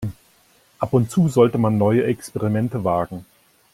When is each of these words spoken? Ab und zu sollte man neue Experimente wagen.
Ab 0.79 0.93
und 0.93 1.11
zu 1.11 1.27
sollte 1.29 1.59
man 1.59 1.77
neue 1.77 2.05
Experimente 2.05 2.83
wagen. 2.83 3.23